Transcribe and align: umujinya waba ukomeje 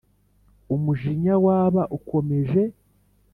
umujinya 0.75 1.33
waba 1.45 1.81
ukomeje 1.97 2.61